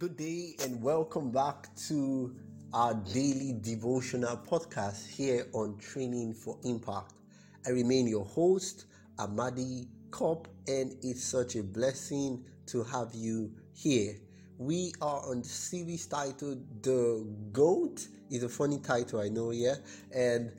[0.00, 2.34] Good day and welcome back to
[2.72, 7.12] our daily devotional podcast here on Training for Impact.
[7.64, 8.86] I remain your host,
[9.20, 14.16] Amadi Kopp, and it's such a blessing to have you here.
[14.58, 18.08] We are on the series titled The GOAT.
[18.30, 19.76] It's a funny title, I know, yeah?
[20.12, 20.50] And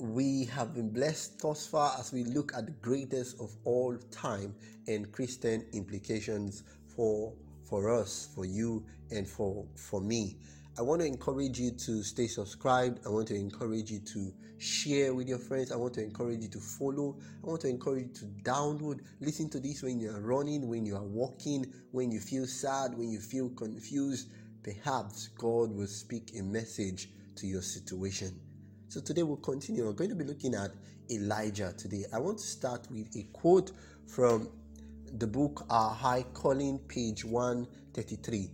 [0.00, 4.56] we have been blessed thus far as we look at the greatest of all time
[4.88, 6.64] and Christian implications
[6.96, 7.32] for
[7.64, 10.36] for us, for you, and for for me.
[10.78, 13.00] I want to encourage you to stay subscribed.
[13.04, 15.70] I want to encourage you to share with your friends.
[15.70, 17.18] I want to encourage you to follow.
[17.44, 19.00] I want to encourage you to download.
[19.20, 22.96] Listen to this when you are running, when you are walking, when you feel sad,
[22.96, 24.30] when you feel confused.
[24.62, 28.40] Perhaps God will speak a message to your situation.
[28.88, 29.84] So today we'll continue.
[29.84, 30.70] We're going to be looking at
[31.10, 32.04] Elijah today.
[32.14, 33.72] I want to start with a quote
[34.06, 34.48] from
[35.18, 38.50] the book Our High Calling, page 133.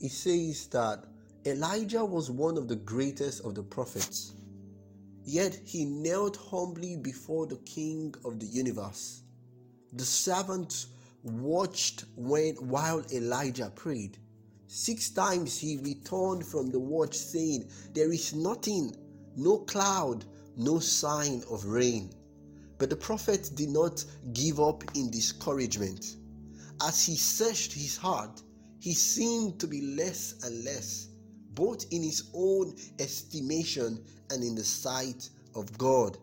[0.00, 1.04] It says that
[1.44, 4.32] Elijah was one of the greatest of the prophets,
[5.24, 9.22] yet he knelt humbly before the King of the universe.
[9.92, 10.86] The servants
[11.22, 14.16] watched when while Elijah prayed.
[14.66, 18.96] Six times he returned from the watch, saying, There is nothing,
[19.36, 20.24] no cloud,
[20.56, 22.10] no sign of rain.
[22.78, 26.16] But the prophet did not give up in discouragement.
[26.80, 28.40] As he searched his heart,
[28.78, 31.08] he seemed to be less and less,
[31.54, 36.18] both in his own estimation and in the sight of God.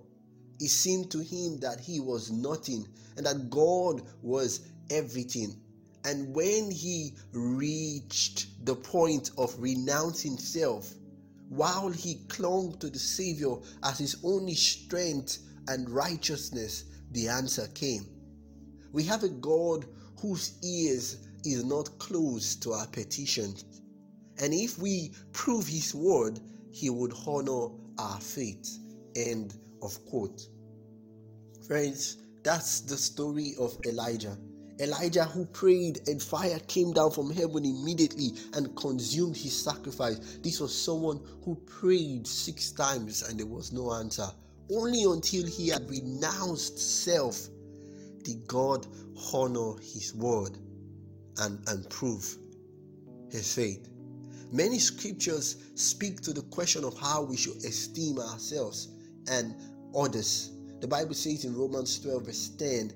[0.62, 5.60] It seemed to him that he was nothing and that God was everything.
[6.06, 10.94] And when he reached the point of renouncing self,
[11.50, 18.06] while he clung to the Savior as his only strength and righteousness, the answer came.
[18.92, 19.86] We have a God
[20.20, 23.66] whose ears is not closed to our petitions.
[24.40, 26.40] And if we prove his word,
[26.72, 28.80] he would honor our faith.
[29.16, 30.48] End of quote.
[31.68, 34.38] Friends, that's the story of Elijah.
[34.80, 40.20] Elijah who prayed and fire came down from heaven immediately and consumed his sacrifice.
[40.44, 44.28] This was someone who prayed six times and there was no answer.
[44.72, 47.48] Only until he had renounced self
[48.24, 48.88] did God
[49.34, 50.58] honor his word
[51.38, 52.38] and, and prove
[53.30, 53.88] his faith.
[54.52, 58.90] Many scriptures speak to the question of how we should esteem ourselves
[59.30, 59.56] and
[59.96, 60.52] others.
[60.82, 62.94] The Bible says in Romans 12, verse 10,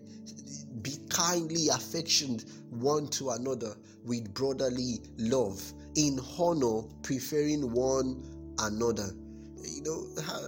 [0.81, 3.75] be kindly affectioned one to another
[4.05, 5.61] with brotherly love,
[5.95, 8.23] in honor, preferring one
[8.59, 9.09] another.
[9.63, 10.47] You know, uh,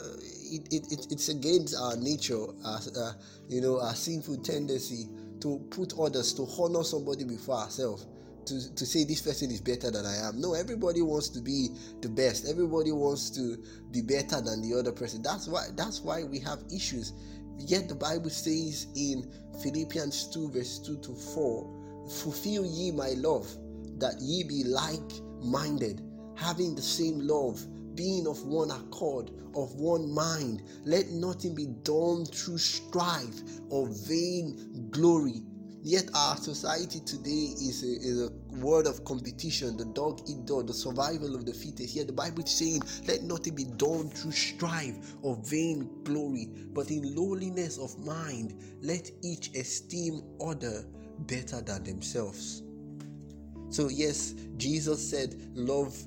[0.52, 3.14] it, it, it, it's against our nature, our, uh,
[3.48, 5.08] you know, our sinful tendency
[5.40, 8.06] to put others, to honor somebody before ourselves.
[8.48, 10.42] To, to say this person is better than I am.
[10.42, 11.70] No, everybody wants to be
[12.02, 12.50] the best.
[12.50, 13.58] Everybody wants to
[13.92, 15.22] be better than the other person.
[15.22, 17.14] That's why that's why we have issues.
[17.60, 19.32] Yet the Bible says in
[19.62, 23.48] Philippians 2, verse 2 to 4, fulfill ye my love,
[24.00, 25.00] that ye be like
[25.44, 26.02] minded,
[26.36, 27.64] having the same love
[27.96, 30.64] being of one accord, of one mind.
[30.86, 35.44] Let nothing be done through strife or vain glory.
[35.84, 40.68] Yet our society today is a, is a word of competition, the dog eat dog,
[40.68, 41.96] the survival of the fittest.
[41.96, 46.92] Yet the Bible is saying, let nothing be done through strife or vain glory, but
[46.92, 50.86] in lowliness of mind, let each esteem other
[51.22, 52.62] better than themselves.
[53.72, 55.98] So, yes, Jesus said, Love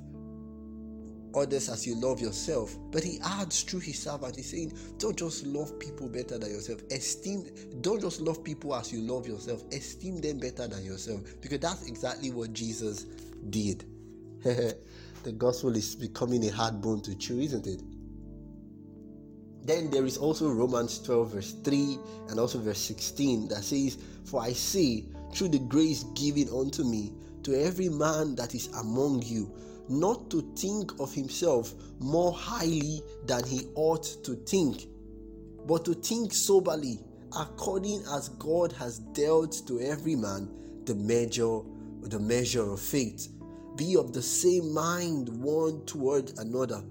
[1.36, 2.76] others as you love yourself.
[2.90, 6.82] But he adds through his servant, he's saying, don't just love people better than yourself.
[6.90, 7.46] Esteem,
[7.80, 9.64] don't just love people as you love yourself.
[9.72, 11.20] Esteem them better than yourself.
[11.40, 13.04] Because that's exactly what Jesus
[13.50, 13.84] did.
[14.42, 17.82] the gospel is becoming a hard bone to chew, isn't it?
[19.64, 21.98] Then there is also Romans 12, verse 3
[22.28, 27.14] and also verse 16 that says, For I say, through the grace given unto me,
[27.44, 29.50] to every man that is among you,
[29.88, 34.86] not to think of himself more highly than he ought to think,
[35.66, 37.00] but to think soberly,
[37.38, 40.48] according as God has dealt to every man
[40.84, 41.60] the measure,
[42.02, 43.28] the measure of faith.
[43.76, 46.82] Be of the same mind one toward another.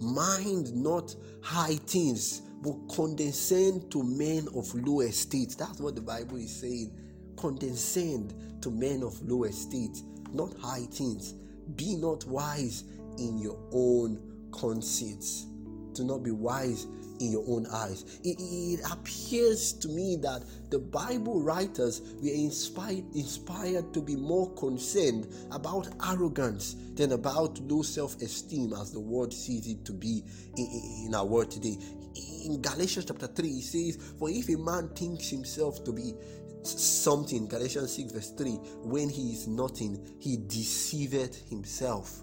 [0.00, 5.56] Mind not high things, but condescend to men of low estate.
[5.58, 6.92] That's what the Bible is saying.
[7.36, 11.34] Condescend to men of low estate, not high things.
[11.76, 12.84] Be not wise
[13.18, 14.20] in your own
[14.50, 15.46] conceits.
[15.94, 16.86] Do not be wise
[17.20, 18.04] in your own eyes.
[18.24, 24.52] It, it, appears to me that the Bible writers were inspired, inspired to be more
[24.54, 30.24] concerned about arrogance than about low self esteem as the world sees it to be
[30.56, 31.76] in, in our world today.
[32.44, 36.14] In Galatians chapter 3, it says, For if a man thinks himself to be
[36.62, 38.50] something, Galatians 6, verse 3,
[38.82, 42.22] when he is nothing, he deceiveth himself.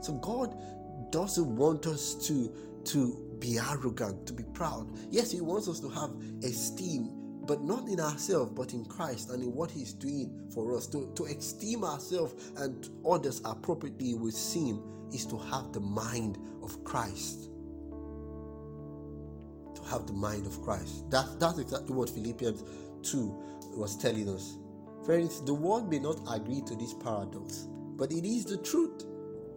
[0.00, 0.54] So God
[1.10, 2.54] doesn't want us to
[2.84, 4.90] to be arrogant, to be proud.
[5.10, 6.10] Yes, He wants us to have
[6.42, 7.10] esteem,
[7.46, 10.86] but not in ourselves, but in Christ and in what He's doing for us.
[10.88, 14.82] To, to esteem ourselves and others appropriately with sin
[15.12, 17.50] is to have the mind of Christ.
[19.90, 21.10] Have the mind of Christ.
[21.10, 22.64] That, that's exactly what Philippians
[23.02, 23.44] 2
[23.76, 24.56] was telling us.
[25.04, 27.66] Friends, the world may not agree to this paradox,
[27.96, 29.04] but it is the truth.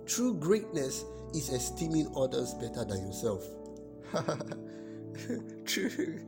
[0.06, 3.44] True greatness is esteeming others better than yourself.
[5.66, 6.20] True.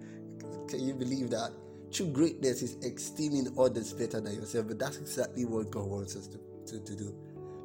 [0.68, 1.52] Can you believe that?
[1.92, 6.28] True greatness is esteeming others better than yourself, but that's exactly what God wants us
[6.28, 7.16] to, to, to do.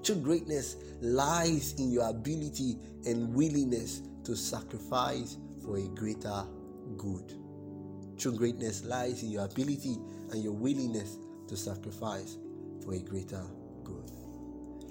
[0.03, 6.45] True greatness lies in your ability and willingness to sacrifice for a greater
[6.97, 7.35] good.
[8.19, 9.99] True greatness lies in your ability
[10.31, 11.19] and your willingness
[11.49, 12.39] to sacrifice
[12.85, 13.45] for a greater
[13.83, 14.11] good.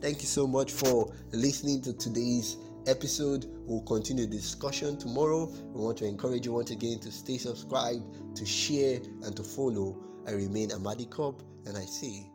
[0.01, 3.45] Thank you so much for listening to today's episode.
[3.65, 5.45] We'll continue the discussion tomorrow.
[5.45, 9.97] We want to encourage you once again to stay subscribed, to share, and to follow.
[10.27, 12.32] I remain Amadi Cobb, and I God